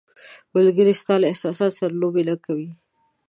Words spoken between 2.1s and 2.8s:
نه کوي.